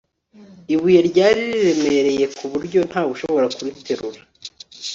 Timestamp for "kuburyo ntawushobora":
2.37-3.45